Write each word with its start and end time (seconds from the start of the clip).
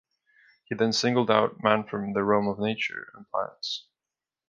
He 0.63 0.73
then 0.73 0.93
singled 0.93 1.29
out 1.29 1.61
Man 1.61 1.83
from 1.83 2.13
the 2.13 2.23
realm 2.23 2.47
of 2.47 2.57
Nature 2.57 3.11
and 3.13 3.29
plants. 3.29 3.85